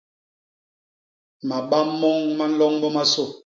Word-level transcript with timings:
Mabam 1.47 1.87
moñ 2.01 2.19
ma 2.37 2.45
nlôñ 2.51 2.73
momasô. 2.81 3.25